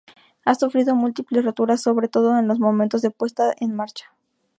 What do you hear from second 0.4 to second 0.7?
Ha